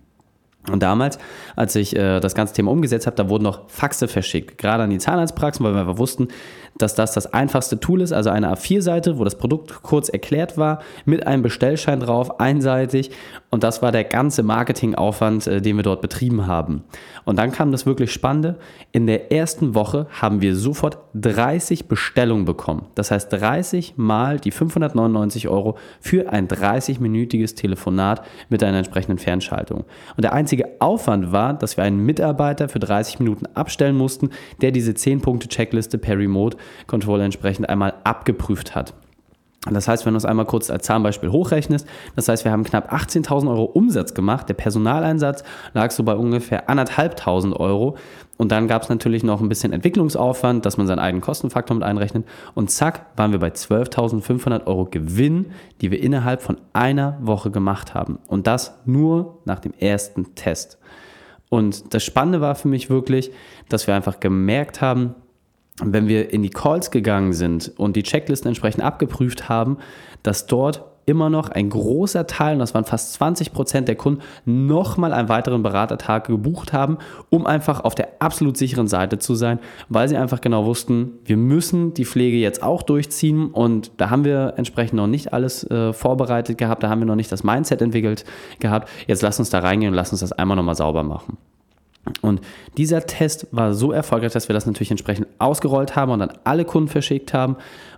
Und 0.71 0.81
damals, 0.81 1.19
als 1.57 1.75
ich 1.75 1.93
äh, 1.95 2.21
das 2.21 2.35
ganze 2.35 2.53
Thema 2.53 2.71
umgesetzt 2.71 3.05
habe, 3.05 3.17
da 3.17 3.27
wurden 3.27 3.43
noch 3.43 3.69
Faxe 3.69 4.07
verschickt, 4.07 4.57
gerade 4.57 4.83
an 4.83 4.89
die 4.91 4.97
Zahnarztpraxen, 4.97 5.65
weil 5.65 5.73
wir 5.73 5.97
wussten, 5.97 6.29
dass 6.77 6.95
das 6.95 7.11
das 7.11 7.33
einfachste 7.33 7.81
Tool 7.81 8.01
ist, 8.01 8.13
also 8.13 8.29
eine 8.29 8.51
A4-Seite, 8.53 9.19
wo 9.19 9.25
das 9.25 9.37
Produkt 9.37 9.83
kurz 9.83 10.07
erklärt 10.07 10.57
war, 10.57 10.81
mit 11.03 11.27
einem 11.27 11.43
Bestellschein 11.43 11.99
drauf, 11.99 12.39
einseitig. 12.39 13.11
Und 13.53 13.63
das 13.63 13.83
war 13.83 13.91
der 13.91 14.03
ganze 14.03 14.41
Marketingaufwand, 14.41 15.45
äh, 15.45 15.61
den 15.61 15.75
wir 15.75 15.83
dort 15.83 16.01
betrieben 16.01 16.47
haben. 16.47 16.83
Und 17.23 17.37
dann 17.37 17.51
kam 17.51 17.71
das 17.71 17.85
wirklich 17.85 18.11
Spannende. 18.11 18.57
In 18.91 19.05
der 19.05 19.31
ersten 19.31 19.75
Woche 19.75 20.07
haben 20.09 20.41
wir 20.41 20.55
sofort 20.55 20.97
30 21.13 21.87
Bestellungen 21.87 22.45
bekommen. 22.45 22.87
Das 22.95 23.11
heißt 23.11 23.31
30 23.31 23.93
mal 23.95 24.39
die 24.39 24.49
599 24.49 25.49
Euro 25.49 25.77
für 26.01 26.31
ein 26.31 26.47
30-minütiges 26.47 27.55
Telefonat 27.55 28.25
mit 28.49 28.63
einer 28.63 28.79
entsprechenden 28.79 29.19
Fernschaltung. 29.19 29.83
Und 30.17 30.23
der 30.23 30.33
einzige 30.33 30.69
Aufwand 30.79 31.31
war, 31.31 31.53
dass 31.53 31.77
wir 31.77 31.83
einen 31.83 32.03
Mitarbeiter 32.03 32.69
für 32.69 32.79
30 32.79 33.19
Minuten 33.19 33.45
abstellen 33.53 33.95
mussten, 33.95 34.31
der 34.63 34.71
diese 34.71 34.93
10-Punkte-Checkliste 34.93 35.99
per 35.99 36.17
Remote 36.17 36.57
Controller 36.87 37.25
entsprechend 37.25 37.69
einmal 37.69 37.93
abgeprüft 38.03 38.73
hat. 38.73 38.95
Das 39.71 39.87
heißt, 39.87 40.05
wenn 40.05 40.13
du 40.13 40.17
es 40.17 40.25
einmal 40.25 40.45
kurz 40.45 40.69
als 40.69 40.85
Zahnbeispiel 40.85 41.31
hochrechnest, 41.31 41.87
das 42.17 42.27
heißt, 42.27 42.43
wir 42.43 42.51
haben 42.51 42.65
knapp 42.65 42.91
18.000 42.91 43.49
Euro 43.49 43.63
Umsatz 43.63 44.13
gemacht. 44.13 44.49
Der 44.49 44.55
Personaleinsatz 44.55 45.43
lag 45.73 45.91
so 45.91 46.03
bei 46.03 46.15
ungefähr 46.15 46.69
1.500 46.69 47.55
Euro. 47.55 47.95
Und 48.37 48.51
dann 48.51 48.67
gab 48.67 48.81
es 48.81 48.89
natürlich 48.89 49.23
noch 49.23 49.39
ein 49.39 49.47
bisschen 49.47 49.71
Entwicklungsaufwand, 49.71 50.65
dass 50.65 50.77
man 50.77 50.87
seinen 50.87 50.99
eigenen 50.99 51.21
Kostenfaktor 51.21 51.75
mit 51.75 51.83
einrechnet. 51.83 52.25
Und 52.55 52.71
zack, 52.71 53.05
waren 53.15 53.31
wir 53.31 53.39
bei 53.39 53.49
12.500 53.49 54.65
Euro 54.65 54.85
Gewinn, 54.85 55.51
die 55.79 55.91
wir 55.91 56.01
innerhalb 56.01 56.41
von 56.41 56.57
einer 56.73 57.17
Woche 57.21 57.51
gemacht 57.51 57.93
haben. 57.93 58.19
Und 58.27 58.47
das 58.47 58.79
nur 58.85 59.39
nach 59.45 59.59
dem 59.59 59.73
ersten 59.79 60.35
Test. 60.35 60.77
Und 61.49 61.93
das 61.93 62.03
Spannende 62.03 62.41
war 62.41 62.55
für 62.55 62.67
mich 62.67 62.89
wirklich, 62.89 63.31
dass 63.69 63.87
wir 63.87 63.93
einfach 63.93 64.19
gemerkt 64.19 64.81
haben, 64.81 65.13
wenn 65.81 66.07
wir 66.07 66.31
in 66.31 66.43
die 66.43 66.49
Calls 66.49 66.91
gegangen 66.91 67.33
sind 67.33 67.71
und 67.77 67.95
die 67.95 68.03
Checklisten 68.03 68.49
entsprechend 68.49 68.83
abgeprüft 68.83 69.49
haben, 69.49 69.77
dass 70.21 70.45
dort 70.45 70.83
immer 71.05 71.29
noch 71.29 71.49
ein 71.49 71.69
großer 71.69 72.27
Teil, 72.27 72.53
und 72.53 72.59
das 72.59 72.73
waren 72.73 72.85
fast 72.85 73.13
20 73.13 73.51
Prozent 73.51 73.87
der 73.87 73.95
Kunden, 73.95 74.21
nochmal 74.45 75.13
einen 75.13 75.29
weiteren 75.29 75.63
Beratertag 75.63 76.27
gebucht 76.27 76.73
haben, 76.73 76.97
um 77.29 77.45
einfach 77.45 77.83
auf 77.83 77.95
der 77.95 78.09
absolut 78.19 78.57
sicheren 78.57 78.87
Seite 78.87 79.19
zu 79.19 79.35
sein, 79.35 79.59
weil 79.89 80.07
sie 80.07 80.17
einfach 80.17 80.41
genau 80.41 80.65
wussten, 80.65 81.13
wir 81.25 81.37
müssen 81.37 81.93
die 81.93 82.05
Pflege 82.05 82.37
jetzt 82.37 82.63
auch 82.63 82.83
durchziehen 82.83 83.47
und 83.47 83.91
da 83.97 84.09
haben 84.09 84.23
wir 84.23 84.53
entsprechend 84.57 84.95
noch 84.95 85.07
nicht 85.07 85.33
alles 85.33 85.69
äh, 85.69 85.93
vorbereitet 85.93 86.57
gehabt, 86.57 86.83
da 86.83 86.89
haben 86.89 87.01
wir 87.01 87.05
noch 87.05 87.15
nicht 87.15 87.31
das 87.31 87.43
Mindset 87.43 87.81
entwickelt 87.81 88.23
gehabt. 88.59 88.89
Jetzt 89.07 89.21
lass 89.21 89.39
uns 89.39 89.49
da 89.49 89.59
reingehen 89.59 89.91
und 89.91 89.95
lass 89.95 90.11
uns 90.11 90.21
das 90.21 90.31
einmal 90.31 90.55
nochmal 90.55 90.75
sauber 90.75 91.03
machen. 91.03 91.37
Und 92.21 92.41
dieser 92.77 93.05
Test 93.05 93.47
war 93.51 93.73
so 93.73 93.91
erfolgreich, 93.91 94.33
dass 94.33 94.49
wir 94.49 94.53
das 94.53 94.65
natürlich 94.65 94.91
entsprechend 94.91 95.27
ausgerollt 95.39 95.95
haben 95.95 96.11
und 96.11 96.21
an 96.21 96.33
alle 96.43 96.65
Kunden 96.65 96.89
verschickt 96.89 97.33
haben. 97.33 97.55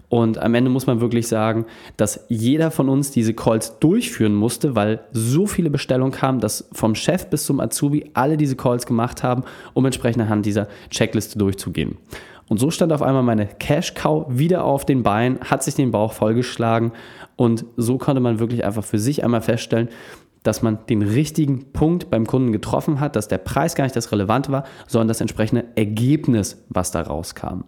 Und 0.10 0.38
am 0.38 0.54
Ende 0.54 0.70
muss 0.70 0.86
man 0.86 1.02
wirklich 1.02 1.28
sagen, 1.28 1.66
dass 1.98 2.26
jeder 2.30 2.70
von 2.70 2.90
uns 2.90 3.10
diese 3.10 3.34
Calls 3.34 3.80
durchführen 3.80 4.36
musste, 4.36 4.76
weil 4.76 5.00
so 5.12 5.48
viele 5.48 5.72
Bestellungen 5.72 6.12
kamen, 6.14 6.40
dass 6.40 6.70
vom 6.72 6.94
Chef 6.94 7.28
bis 7.28 7.46
zum 7.46 7.60
Azubi 7.60 8.12
alle 8.14 8.38
diese 8.38 8.56
Calls 8.56 8.86
gemacht 8.86 9.24
haben, 9.24 9.44
um 9.74 9.84
entsprechend 9.86 10.22
anhand 10.22 10.46
dieser 10.46 10.68
Checkliste 10.92 11.40
durchzugehen. 11.40 11.98
Und 12.48 12.60
so 12.60 12.70
stand 12.70 12.94
auf 12.94 13.02
einmal 13.02 13.24
meine 13.24 13.48
Cash 13.48 13.96
Cow 13.96 14.28
wieder 14.30 14.64
auf 14.64 14.86
den 14.86 15.02
Beinen, 15.02 15.40
hat 15.40 15.64
sich 15.64 15.74
den 15.74 15.90
Bauch 15.90 16.14
vollgeschlagen 16.14 16.92
und 17.36 17.66
so 17.76 17.98
konnte 17.98 18.22
man 18.22 18.40
wirklich 18.40 18.64
einfach 18.64 18.84
für 18.84 19.00
sich 19.00 19.24
einmal 19.24 19.42
feststellen, 19.42 19.90
dass 20.48 20.62
man 20.62 20.80
den 20.88 21.02
richtigen 21.02 21.72
Punkt 21.74 22.10
beim 22.10 22.26
Kunden 22.26 22.52
getroffen 22.52 23.00
hat, 23.00 23.16
dass 23.16 23.28
der 23.28 23.38
Preis 23.38 23.76
gar 23.76 23.84
nicht 23.84 23.96
das 23.96 24.12
Relevante 24.12 24.52
war, 24.52 24.64
sondern 24.88 25.08
das 25.08 25.22
entsprechende 25.22 25.66
Ergebnis, 25.76 26.64
was 26.70 26.92
da 26.92 27.02
rauskam. 27.02 27.64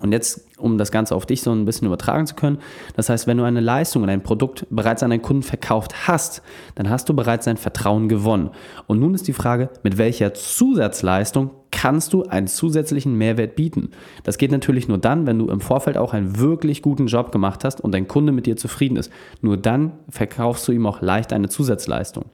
Und 0.00 0.12
jetzt, 0.12 0.46
um 0.58 0.78
das 0.78 0.90
Ganze 0.90 1.14
auf 1.14 1.26
dich 1.26 1.42
so 1.42 1.52
ein 1.52 1.66
bisschen 1.66 1.86
übertragen 1.86 2.26
zu 2.26 2.34
können, 2.34 2.58
das 2.96 3.10
heißt, 3.10 3.26
wenn 3.26 3.36
du 3.36 3.44
eine 3.44 3.60
Leistung 3.60 4.02
und 4.02 4.08
ein 4.08 4.22
Produkt 4.22 4.66
bereits 4.70 5.02
an 5.02 5.12
einen 5.12 5.22
Kunden 5.22 5.42
verkauft 5.42 6.08
hast, 6.08 6.42
dann 6.74 6.88
hast 6.88 7.08
du 7.08 7.14
bereits 7.14 7.44
sein 7.44 7.58
Vertrauen 7.58 8.08
gewonnen. 8.08 8.50
Und 8.86 9.00
nun 9.00 9.14
ist 9.14 9.28
die 9.28 9.34
Frage, 9.34 9.68
mit 9.82 9.98
welcher 9.98 10.32
Zusatzleistung 10.32 11.50
kannst 11.84 12.14
du 12.14 12.22
einen 12.22 12.46
zusätzlichen 12.46 13.14
Mehrwert 13.14 13.56
bieten? 13.56 13.90
Das 14.22 14.38
geht 14.38 14.50
natürlich 14.50 14.88
nur 14.88 14.96
dann, 14.96 15.26
wenn 15.26 15.38
du 15.38 15.48
im 15.48 15.60
Vorfeld 15.60 15.98
auch 15.98 16.14
einen 16.14 16.38
wirklich 16.38 16.80
guten 16.80 17.08
Job 17.08 17.30
gemacht 17.30 17.62
hast 17.62 17.82
und 17.82 17.92
dein 17.92 18.08
Kunde 18.08 18.32
mit 18.32 18.46
dir 18.46 18.56
zufrieden 18.56 18.96
ist. 18.96 19.12
Nur 19.42 19.58
dann 19.58 19.92
verkaufst 20.08 20.66
du 20.66 20.72
ihm 20.72 20.86
auch 20.86 21.02
leicht 21.02 21.34
eine 21.34 21.50
Zusatzleistung. 21.50 22.24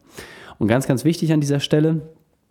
Und 0.59 0.69
ganz, 0.69 0.87
ganz 0.87 1.05
wichtig 1.05 1.33
an 1.33 1.41
dieser 1.41 1.59
Stelle, 1.59 2.03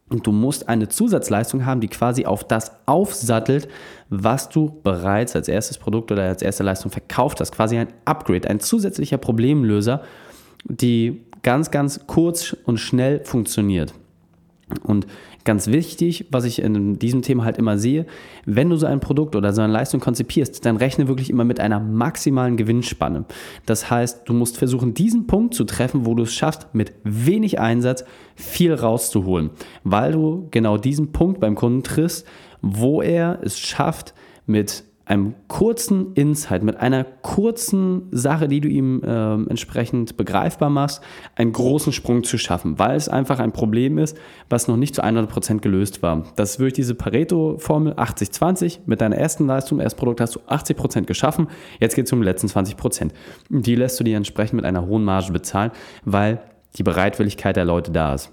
du 0.10 0.34
musst 0.34 0.68
eine 0.68 0.90
Zusatzleistung 0.90 1.66
haben, 1.66 1.80
die 1.80 1.88
quasi 1.88 2.26
auf 2.26 2.44
das 2.44 2.74
aufsattelt, 2.86 3.70
was 4.10 4.50
du 4.50 4.82
bereits 4.84 5.38
als 5.38 5.48
erstes 5.48 5.78
Produkt 5.78 6.12
oder 6.12 6.24
als 6.24 6.42
erste 6.42 6.64
Leistung 6.64 6.92
verkauft 6.92 7.40
hast. 7.40 7.54
Quasi 7.54 7.78
ein 7.78 7.88
Upgrade, 8.04 8.50
ein 8.50 8.60
zusätzlicher 8.60 9.18
Problemlöser, 9.18 10.04
die 10.66 11.22
ganz, 11.44 11.72
ganz 11.72 12.08
kurz 12.08 12.58
und 12.66 12.78
schnell 12.78 13.24
funktioniert. 13.24 13.94
Und 14.84 15.08
ganz 15.46 15.68
wichtig, 15.68 16.28
was 16.32 16.46
ich 16.46 16.62
in 16.62 17.00
diesem 17.00 17.22
Thema 17.22 17.44
halt 17.44 17.58
immer 17.58 17.78
sehe, 17.78 18.06
wenn 18.46 18.70
du 18.70 18.76
so 18.76 18.86
ein 18.86 19.00
Produkt 19.00 19.36
oder 19.36 19.54
so 19.54 19.62
eine 19.62 19.74
Leistung 19.74 20.00
konzipierst, 20.00 20.66
dann 20.66 20.78
rechne 20.78 21.08
wirklich 21.08 21.30
immer 21.30 21.44
mit 21.44 21.60
einer 21.60 21.80
maximalen 21.80 22.58
Gewinnspanne. 22.58 23.26
Das 23.66 23.90
heißt, 23.90 24.22
du 24.26 24.34
musst 24.34 24.58
versuchen, 24.58 24.94
diesen 24.94 25.28
Punkt 25.28 25.54
zu 25.54 25.64
treffen, 25.64 26.06
wo 26.06 26.14
du 26.14 26.24
es 26.24 26.34
schaffst, 26.34 26.68
mit 26.74 26.94
wenig 27.04 27.60
Einsatz 27.60 28.04
viel 28.36 28.74
rauszuholen, 28.74 29.50
weil 29.84 30.12
du 30.12 30.48
genau 30.52 30.78
diesen 30.78 31.12
Punkt 31.12 31.40
beim 31.40 31.56
Kunden 31.56 31.84
triffst, 31.84 32.28
wo 32.62 33.02
er 33.02 33.40
es 33.42 33.58
schafft, 33.58 34.14
mit 34.46 34.84
einem 35.10 35.34
kurzen 35.48 36.14
Insight, 36.14 36.62
mit 36.62 36.78
einer 36.78 37.04
kurzen 37.04 38.04
Sache, 38.12 38.48
die 38.48 38.62
du 38.62 38.68
ihm 38.68 39.02
äh, 39.04 39.34
entsprechend 39.50 40.18
begreifbar 40.18 40.70
machst, 40.70 41.02
einen 41.36 41.52
großen 41.52 41.92
Sprung 41.92 42.24
zu 42.24 42.38
schaffen, 42.38 42.78
weil 42.78 42.96
es 42.96 43.10
einfach 43.10 43.40
ein 43.40 43.52
Problem 43.52 43.98
ist, 43.98 44.16
was 44.50 44.68
noch 44.68 44.78
nicht 44.78 44.94
zu 44.94 45.04
100% 45.04 45.62
gelöst 45.62 46.04
war. 46.04 46.26
Das 46.36 46.52
ist 46.52 46.60
wirklich 46.60 46.76
diese 46.76 46.94
Pareto-Formel 46.94 47.94
80-20. 47.94 48.82
Mit 48.86 49.02
deiner 49.02 49.18
ersten 49.18 49.48
Leistung, 49.48 49.80
erst 49.80 49.98
Produkt 49.98 50.22
hast 50.22 50.36
du 50.36 50.42
80% 50.42 51.06
geschaffen, 51.06 51.48
jetzt 51.80 51.96
geht 51.96 52.06
es 52.06 52.14
um 52.14 52.20
die 52.20 52.26
letzten 52.26 52.48
20%. 52.48 53.10
Die 53.50 53.76
lässt 53.76 54.00
du 54.00 54.04
dir 54.04 54.16
entsprechend 54.16 54.58
mit 54.58 54.66
einer 54.66 54.86
hohen 54.86 55.04
Marge 55.04 55.32
bezahlen, 55.32 55.72
weil 56.06 56.40
die 56.78 56.84
Bereitwilligkeit 56.84 57.56
der 57.56 57.66
Leute 57.66 57.92
da 57.92 58.14
ist. 58.14 58.32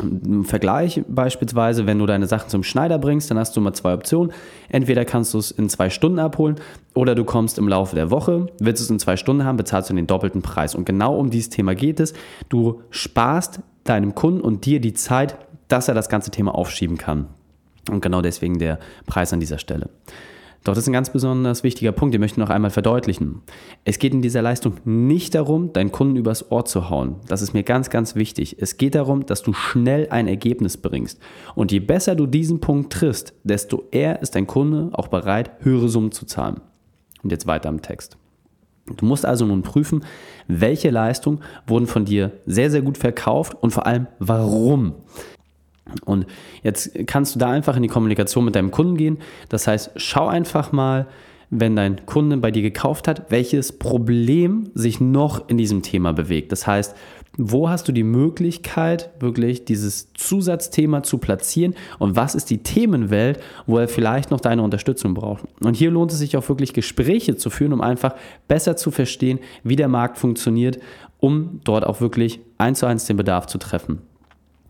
Im 0.00 0.44
Vergleich 0.44 1.02
beispielsweise, 1.06 1.86
wenn 1.86 1.98
du 1.98 2.06
deine 2.06 2.26
Sachen 2.26 2.48
zum 2.48 2.62
Schneider 2.62 2.98
bringst, 2.98 3.30
dann 3.30 3.38
hast 3.38 3.54
du 3.56 3.60
mal 3.60 3.74
zwei 3.74 3.92
Optionen. 3.92 4.32
Entweder 4.70 5.04
kannst 5.04 5.34
du 5.34 5.38
es 5.38 5.50
in 5.50 5.68
zwei 5.68 5.90
Stunden 5.90 6.18
abholen 6.18 6.56
oder 6.94 7.14
du 7.14 7.24
kommst 7.24 7.58
im 7.58 7.68
Laufe 7.68 7.94
der 7.94 8.10
Woche, 8.10 8.46
willst 8.58 8.80
du 8.80 8.84
es 8.84 8.90
in 8.90 8.98
zwei 8.98 9.16
Stunden 9.18 9.44
haben, 9.44 9.58
bezahlst 9.58 9.90
du 9.90 9.94
den 9.94 10.06
doppelten 10.06 10.40
Preis. 10.40 10.74
Und 10.74 10.86
genau 10.86 11.16
um 11.16 11.28
dieses 11.28 11.50
Thema 11.50 11.74
geht 11.74 12.00
es. 12.00 12.14
Du 12.48 12.80
sparst 12.90 13.60
deinem 13.84 14.14
Kunden 14.14 14.40
und 14.40 14.64
dir 14.64 14.80
die 14.80 14.94
Zeit, 14.94 15.36
dass 15.68 15.88
er 15.88 15.94
das 15.94 16.08
ganze 16.08 16.30
Thema 16.30 16.54
aufschieben 16.54 16.96
kann. 16.96 17.26
Und 17.90 18.00
genau 18.00 18.22
deswegen 18.22 18.58
der 18.58 18.78
Preis 19.06 19.32
an 19.32 19.40
dieser 19.40 19.58
Stelle. 19.58 19.90
Doch 20.64 20.74
das 20.74 20.84
ist 20.84 20.88
ein 20.88 20.92
ganz 20.92 21.10
besonders 21.10 21.64
wichtiger 21.64 21.90
Punkt, 21.90 22.14
den 22.14 22.20
möchte 22.20 22.34
ich 22.34 22.46
noch 22.46 22.54
einmal 22.54 22.70
verdeutlichen. 22.70 23.42
Es 23.84 23.98
geht 23.98 24.12
in 24.14 24.22
dieser 24.22 24.42
Leistung 24.42 24.74
nicht 24.84 25.34
darum, 25.34 25.72
deinen 25.72 25.90
Kunden 25.90 26.16
übers 26.16 26.52
Ohr 26.52 26.64
zu 26.64 26.88
hauen. 26.88 27.16
Das 27.26 27.42
ist 27.42 27.52
mir 27.52 27.64
ganz, 27.64 27.90
ganz 27.90 28.14
wichtig. 28.14 28.56
Es 28.60 28.76
geht 28.76 28.94
darum, 28.94 29.26
dass 29.26 29.42
du 29.42 29.52
schnell 29.52 30.06
ein 30.10 30.28
Ergebnis 30.28 30.76
bringst. 30.76 31.18
Und 31.56 31.72
je 31.72 31.80
besser 31.80 32.14
du 32.14 32.26
diesen 32.26 32.60
Punkt 32.60 32.92
triffst, 32.92 33.34
desto 33.42 33.84
eher 33.90 34.22
ist 34.22 34.36
dein 34.36 34.46
Kunde 34.46 34.90
auch 34.92 35.08
bereit, 35.08 35.50
höhere 35.60 35.88
Summen 35.88 36.12
zu 36.12 36.26
zahlen. 36.26 36.60
Und 37.24 37.30
jetzt 37.32 37.46
weiter 37.48 37.68
im 37.68 37.82
Text. 37.82 38.16
Du 38.96 39.06
musst 39.06 39.24
also 39.24 39.46
nun 39.46 39.62
prüfen, 39.62 40.04
welche 40.48 40.90
Leistungen 40.90 41.40
wurden 41.66 41.86
von 41.86 42.04
dir 42.04 42.32
sehr, 42.46 42.70
sehr 42.70 42.82
gut 42.82 42.98
verkauft 42.98 43.56
und 43.60 43.70
vor 43.70 43.86
allem 43.86 44.06
warum. 44.18 44.94
Und 46.04 46.26
jetzt 46.62 46.92
kannst 47.06 47.34
du 47.34 47.38
da 47.38 47.50
einfach 47.50 47.76
in 47.76 47.82
die 47.82 47.88
Kommunikation 47.88 48.44
mit 48.44 48.54
deinem 48.54 48.70
Kunden 48.70 48.96
gehen. 48.96 49.18
Das 49.48 49.66
heißt, 49.66 49.92
schau 49.96 50.28
einfach 50.28 50.72
mal, 50.72 51.06
wenn 51.50 51.76
dein 51.76 52.06
Kunde 52.06 52.38
bei 52.38 52.50
dir 52.50 52.62
gekauft 52.62 53.08
hat, 53.08 53.30
welches 53.30 53.78
Problem 53.78 54.70
sich 54.74 55.00
noch 55.00 55.48
in 55.48 55.58
diesem 55.58 55.82
Thema 55.82 56.12
bewegt. 56.12 56.50
Das 56.50 56.66
heißt, 56.66 56.96
wo 57.36 57.68
hast 57.68 57.88
du 57.88 57.92
die 57.92 58.02
Möglichkeit, 58.02 59.10
wirklich 59.20 59.64
dieses 59.64 60.12
Zusatzthema 60.12 61.02
zu 61.02 61.18
platzieren 61.18 61.74
und 61.98 62.16
was 62.16 62.34
ist 62.34 62.50
die 62.50 62.62
Themenwelt, 62.62 63.40
wo 63.66 63.78
er 63.78 63.88
vielleicht 63.88 64.30
noch 64.30 64.40
deine 64.40 64.62
Unterstützung 64.62 65.14
braucht. 65.14 65.44
Und 65.60 65.76
hier 65.76 65.90
lohnt 65.90 66.12
es 66.12 66.18
sich 66.18 66.36
auch 66.36 66.48
wirklich 66.48 66.74
Gespräche 66.74 67.36
zu 67.36 67.48
führen, 67.48 67.72
um 67.72 67.80
einfach 67.80 68.14
besser 68.48 68.76
zu 68.76 68.90
verstehen, 68.90 69.38
wie 69.62 69.76
der 69.76 69.88
Markt 69.88 70.18
funktioniert, 70.18 70.78
um 71.20 71.60
dort 71.64 71.86
auch 71.86 72.00
wirklich 72.00 72.40
eins 72.58 72.80
zu 72.80 72.86
eins 72.86 73.06
den 73.06 73.16
Bedarf 73.16 73.46
zu 73.46 73.58
treffen. 73.58 74.00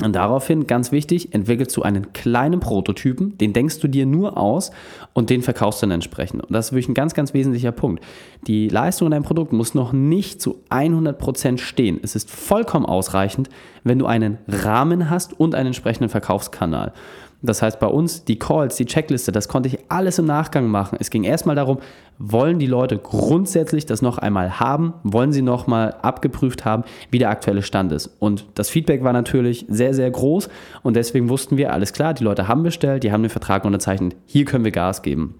Und 0.04 0.14
daraufhin, 0.14 0.66
ganz 0.66 0.92
wichtig, 0.92 1.32
entwickelst 1.32 1.76
du 1.76 1.82
einen 1.82 2.12
kleinen 2.12 2.60
Prototypen, 2.60 3.38
den 3.38 3.52
denkst 3.52 3.78
du 3.80 3.88
dir 3.88 4.06
nur 4.06 4.36
aus 4.36 4.70
und 5.12 5.30
den 5.30 5.42
verkaufst 5.42 5.82
du 5.82 5.86
dann 5.86 5.92
entsprechend. 5.92 6.42
Und 6.42 6.52
das 6.52 6.66
ist 6.66 6.72
wirklich 6.72 6.88
ein 6.88 6.94
ganz, 6.94 7.14
ganz 7.14 7.34
wesentlicher 7.34 7.72
Punkt. 7.72 8.04
Die 8.46 8.68
Leistung 8.68 9.06
in 9.06 9.12
deinem 9.12 9.22
Produkt 9.22 9.52
muss 9.52 9.74
noch 9.74 9.92
nicht 9.92 10.40
zu 10.40 10.60
100% 10.70 11.58
stehen. 11.58 12.00
Es 12.02 12.16
ist 12.16 12.30
vollkommen 12.30 12.86
ausreichend, 12.86 13.48
wenn 13.84 13.98
du 13.98 14.06
einen 14.06 14.38
Rahmen 14.48 15.10
hast 15.10 15.38
und 15.38 15.54
einen 15.54 15.68
entsprechenden 15.68 16.08
Verkaufskanal. 16.08 16.92
Das 17.42 17.60
heißt, 17.60 17.80
bei 17.80 17.88
uns 17.88 18.24
die 18.24 18.38
Calls, 18.38 18.76
die 18.76 18.86
Checkliste, 18.86 19.32
das 19.32 19.48
konnte 19.48 19.68
ich 19.68 19.78
alles 19.88 20.18
im 20.18 20.26
Nachgang 20.26 20.68
machen. 20.68 20.96
Es 21.00 21.10
ging 21.10 21.24
erstmal 21.24 21.56
darum, 21.56 21.78
wollen 22.18 22.60
die 22.60 22.66
Leute 22.66 22.98
grundsätzlich 22.98 23.84
das 23.84 24.00
noch 24.00 24.18
einmal 24.18 24.60
haben? 24.60 24.94
Wollen 25.02 25.32
sie 25.32 25.42
noch 25.42 25.66
mal 25.66 25.90
abgeprüft 26.02 26.64
haben, 26.64 26.84
wie 27.10 27.18
der 27.18 27.30
aktuelle 27.30 27.62
Stand 27.62 27.90
ist? 27.90 28.10
Und 28.20 28.46
das 28.54 28.70
Feedback 28.70 29.02
war 29.02 29.12
natürlich 29.12 29.66
sehr, 29.68 29.92
sehr 29.92 30.10
groß 30.10 30.48
und 30.82 30.94
deswegen 30.94 31.28
wussten 31.28 31.56
wir, 31.56 31.72
alles 31.72 31.92
klar, 31.92 32.14
die 32.14 32.22
Leute 32.22 32.46
haben 32.46 32.62
bestellt, 32.62 33.02
die 33.02 33.10
haben 33.10 33.22
den 33.22 33.30
Vertrag 33.30 33.64
unterzeichnet, 33.64 34.14
hier 34.26 34.44
können 34.44 34.64
wir 34.64 34.72
Gas 34.72 35.02
geben. 35.02 35.34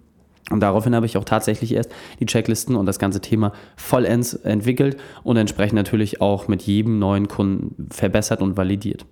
Und 0.50 0.60
daraufhin 0.60 0.94
habe 0.94 1.06
ich 1.06 1.16
auch 1.16 1.24
tatsächlich 1.24 1.72
erst 1.72 1.92
die 2.18 2.26
Checklisten 2.26 2.74
und 2.74 2.86
das 2.86 2.98
ganze 2.98 3.20
Thema 3.20 3.52
vollends 3.76 4.34
entwickelt 4.34 4.96
und 5.22 5.36
entsprechend 5.36 5.76
natürlich 5.76 6.20
auch 6.20 6.48
mit 6.48 6.62
jedem 6.62 6.98
neuen 6.98 7.28
Kunden 7.28 7.88
verbessert 7.90 8.42
und 8.42 8.56
validiert. 8.56 9.06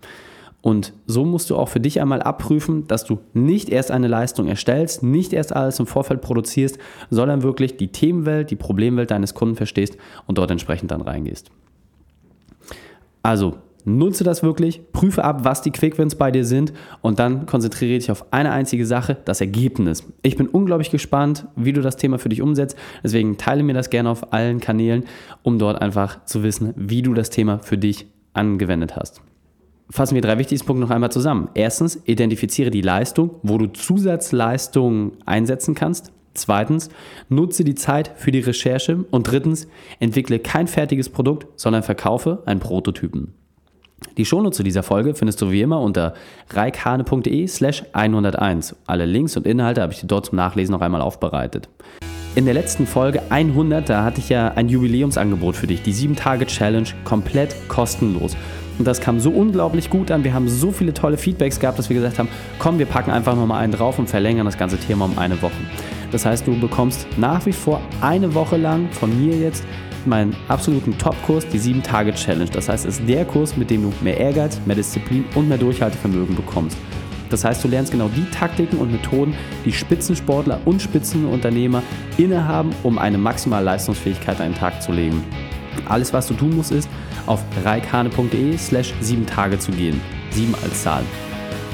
Und 0.62 0.92
so 1.06 1.24
musst 1.24 1.48
du 1.48 1.56
auch 1.56 1.68
für 1.68 1.80
dich 1.80 2.00
einmal 2.00 2.22
abprüfen, 2.22 2.86
dass 2.86 3.04
du 3.04 3.18
nicht 3.32 3.70
erst 3.70 3.90
eine 3.90 4.08
Leistung 4.08 4.46
erstellst, 4.46 5.02
nicht 5.02 5.32
erst 5.32 5.54
alles 5.56 5.78
im 5.80 5.86
Vorfeld 5.86 6.20
produzierst, 6.20 6.78
sondern 7.08 7.42
wirklich 7.42 7.76
die 7.76 7.88
Themenwelt, 7.88 8.50
die 8.50 8.56
Problemwelt 8.56 9.10
deines 9.10 9.34
Kunden 9.34 9.56
verstehst 9.56 9.96
und 10.26 10.36
dort 10.36 10.50
entsprechend 10.50 10.90
dann 10.90 11.00
reingehst. 11.00 11.50
Also 13.22 13.56
nutze 13.86 14.22
das 14.22 14.42
wirklich, 14.42 14.92
prüfe 14.92 15.24
ab, 15.24 15.44
was 15.44 15.62
die 15.62 15.70
Quickwins 15.70 16.14
bei 16.14 16.30
dir 16.30 16.44
sind 16.44 16.74
und 17.00 17.18
dann 17.18 17.46
konzentriere 17.46 17.98
dich 17.98 18.10
auf 18.10 18.30
eine 18.30 18.52
einzige 18.52 18.84
Sache, 18.84 19.16
das 19.24 19.40
Ergebnis. 19.40 20.04
Ich 20.20 20.36
bin 20.36 20.46
unglaublich 20.46 20.90
gespannt, 20.90 21.46
wie 21.56 21.72
du 21.72 21.80
das 21.80 21.96
Thema 21.96 22.18
für 22.18 22.28
dich 22.28 22.42
umsetzt. 22.42 22.76
Deswegen 23.02 23.38
teile 23.38 23.62
mir 23.62 23.72
das 23.72 23.88
gerne 23.88 24.10
auf 24.10 24.34
allen 24.34 24.60
Kanälen, 24.60 25.04
um 25.42 25.58
dort 25.58 25.80
einfach 25.80 26.22
zu 26.26 26.42
wissen, 26.42 26.74
wie 26.76 27.00
du 27.00 27.14
das 27.14 27.30
Thema 27.30 27.60
für 27.60 27.78
dich 27.78 28.06
angewendet 28.34 28.96
hast 28.96 29.22
fassen 29.90 30.14
wir 30.14 30.22
drei 30.22 30.38
wichtigsten 30.38 30.66
Punkte 30.66 30.82
noch 30.82 30.90
einmal 30.90 31.12
zusammen. 31.12 31.48
Erstens, 31.54 32.00
identifiziere 32.04 32.70
die 32.70 32.80
Leistung, 32.80 33.36
wo 33.42 33.58
du 33.58 33.66
Zusatzleistungen 33.66 35.12
einsetzen 35.26 35.74
kannst. 35.74 36.12
Zweitens, 36.34 36.90
nutze 37.28 37.64
die 37.64 37.74
Zeit 37.74 38.12
für 38.16 38.30
die 38.30 38.40
Recherche. 38.40 39.04
Und 39.10 39.30
drittens, 39.30 39.66
entwickle 39.98 40.38
kein 40.38 40.68
fertiges 40.68 41.08
Produkt, 41.08 41.46
sondern 41.56 41.82
verkaufe 41.82 42.42
einen 42.46 42.60
Prototypen. 42.60 43.34
Die 44.16 44.24
Shownotes 44.24 44.56
zu 44.56 44.62
dieser 44.62 44.82
Folge 44.82 45.14
findest 45.14 45.42
du 45.42 45.50
wie 45.50 45.60
immer 45.60 45.80
unter 45.80 46.14
reikhane.de 46.50 47.46
slash 47.46 47.84
101. 47.92 48.76
Alle 48.86 49.04
Links 49.04 49.36
und 49.36 49.46
Inhalte 49.46 49.82
habe 49.82 49.92
ich 49.92 50.00
dir 50.00 50.06
dort 50.06 50.26
zum 50.26 50.36
Nachlesen 50.36 50.72
noch 50.72 50.80
einmal 50.80 51.02
aufbereitet. 51.02 51.68
In 52.36 52.44
der 52.44 52.54
letzten 52.54 52.86
Folge 52.86 53.22
100, 53.28 53.88
da 53.88 54.04
hatte 54.04 54.20
ich 54.20 54.28
ja 54.28 54.52
ein 54.52 54.68
Jubiläumsangebot 54.68 55.56
für 55.56 55.66
dich, 55.66 55.82
die 55.82 55.92
7-Tage-Challenge, 55.92 56.88
komplett 57.04 57.56
kostenlos. 57.68 58.36
Und 58.80 58.86
das 58.86 59.02
kam 59.02 59.20
so 59.20 59.28
unglaublich 59.28 59.90
gut 59.90 60.10
an. 60.10 60.24
Wir 60.24 60.32
haben 60.32 60.48
so 60.48 60.72
viele 60.72 60.94
tolle 60.94 61.18
Feedbacks 61.18 61.60
gehabt, 61.60 61.78
dass 61.78 61.90
wir 61.90 61.96
gesagt 61.96 62.18
haben, 62.18 62.30
komm, 62.58 62.78
wir 62.78 62.86
packen 62.86 63.10
einfach 63.10 63.36
nochmal 63.36 63.62
einen 63.62 63.74
drauf 63.74 63.98
und 63.98 64.08
verlängern 64.08 64.46
das 64.46 64.56
ganze 64.56 64.78
Thema 64.78 65.04
um 65.04 65.18
eine 65.18 65.42
Woche. 65.42 65.52
Das 66.12 66.24
heißt, 66.24 66.46
du 66.46 66.58
bekommst 66.58 67.06
nach 67.18 67.44
wie 67.44 67.52
vor 67.52 67.82
eine 68.00 68.34
Woche 68.34 68.56
lang 68.56 68.88
von 68.90 69.22
mir 69.22 69.36
jetzt 69.36 69.64
meinen 70.06 70.34
absoluten 70.48 70.96
Top-Kurs, 70.96 71.46
die 71.48 71.58
7-Tage-Challenge. 71.58 72.50
Das 72.50 72.70
heißt, 72.70 72.86
es 72.86 73.00
ist 73.00 73.06
der 73.06 73.26
Kurs, 73.26 73.54
mit 73.54 73.68
dem 73.68 73.82
du 73.82 73.92
mehr 74.00 74.16
Ehrgeiz, 74.16 74.58
mehr 74.64 74.76
Disziplin 74.76 75.26
und 75.34 75.50
mehr 75.50 75.58
Durchhaltevermögen 75.58 76.34
bekommst. 76.34 76.78
Das 77.28 77.44
heißt, 77.44 77.62
du 77.62 77.68
lernst 77.68 77.92
genau 77.92 78.08
die 78.08 78.24
Taktiken 78.30 78.78
und 78.78 78.90
Methoden, 78.90 79.34
die 79.66 79.72
Spitzensportler 79.72 80.58
und 80.64 80.80
Spitzenunternehmer 80.80 81.82
innehaben, 82.16 82.70
um 82.82 82.98
eine 82.98 83.18
maximale 83.18 83.66
Leistungsfähigkeit 83.66 84.40
an 84.40 84.52
den 84.52 84.58
Tag 84.58 84.82
zu 84.82 84.90
legen. 84.90 85.22
Alles, 85.86 86.14
was 86.14 86.28
du 86.28 86.34
tun 86.34 86.56
musst, 86.56 86.72
ist, 86.72 86.88
auf 87.30 87.44
reikhane.de 87.64 88.58
slash 88.58 88.92
7 89.00 89.24
Tage 89.24 89.56
zu 89.58 89.70
gehen. 89.70 90.00
7 90.30 90.52
als 90.64 90.82
Zahl. 90.82 91.04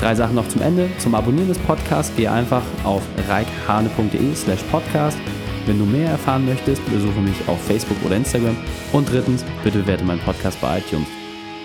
Drei 0.01 0.15
Sachen 0.15 0.35
noch 0.35 0.47
zum 0.49 0.61
Ende. 0.61 0.91
Zum 0.99 1.15
Abonnieren 1.15 1.49
des 1.49 1.59
Podcasts 1.61 2.15
gehe 2.15 2.31
einfach 2.31 2.63
auf 2.85 3.03
reikhane.de 3.27 4.35
slash 4.35 4.63
podcast. 4.71 5.17
Wenn 5.65 5.79
du 5.79 5.87
mehr 5.87 6.11
erfahren 6.11 6.45
möchtest, 6.45 6.85
besuche 6.91 7.21
mich 7.21 7.37
auf 7.49 7.61
Facebook 7.63 7.97
oder 8.05 8.17
Instagram. 8.17 8.57
Und 8.93 9.11
drittens, 9.11 9.45
bitte 9.65 9.79
bewerte 9.79 10.05
meinen 10.05 10.21
Podcast 10.21 10.61
bei 10.61 10.79
iTunes. 10.79 11.09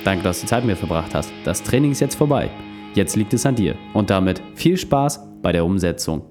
Danke, 0.05 0.23
dass 0.23 0.39
du 0.39 0.47
Zeit 0.47 0.63
mit 0.63 0.75
mir 0.75 0.77
verbracht 0.77 1.13
hast. 1.13 1.31
Das 1.43 1.61
Training 1.61 1.91
ist 1.91 1.99
jetzt 1.99 2.15
vorbei. 2.15 2.49
Jetzt 2.95 3.17
liegt 3.17 3.33
es 3.33 3.45
an 3.45 3.55
dir. 3.55 3.75
Und 3.93 4.09
damit 4.09 4.41
viel 4.55 4.77
Spaß 4.77 5.19
bei 5.41 5.51
der 5.51 5.65
Umsetzung. 5.65 6.30